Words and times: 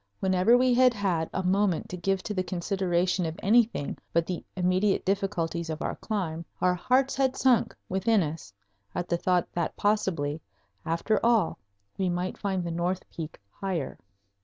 Whenever 0.19 0.57
we 0.57 0.73
had 0.73 0.95
had 0.95 1.29
a 1.31 1.43
moment 1.43 1.87
to 1.87 1.95
give 1.95 2.23
to 2.23 2.33
the 2.33 2.41
consideration 2.41 3.23
of 3.27 3.39
anything 3.43 3.95
but 4.11 4.25
the 4.25 4.43
immediate 4.57 5.05
difficulties 5.05 5.69
of 5.69 5.79
our 5.83 5.95
climb 5.97 6.43
our 6.59 6.73
hearts 6.73 7.15
had 7.15 7.35
sunk 7.37 7.75
within 7.87 8.23
us 8.23 8.51
at 8.95 9.07
the 9.07 9.15
thought 9.17 9.47
that 9.53 9.75
possibly, 9.77 10.41
after 10.87 11.23
all, 11.23 11.59
we 11.99 12.09
might 12.09 12.35
find 12.39 12.63
the 12.63 12.71
north 12.71 13.07
peak 13.11 13.39
higher. 13.51 13.99